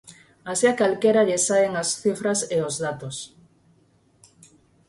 Así 0.51 0.65
a 0.67 0.77
calquera 0.81 1.27
lle 1.27 1.39
saen 1.47 1.73
as 1.83 1.89
cifras 2.03 2.39
e 2.55 2.57
os 2.67 2.75
datos. 2.85 3.17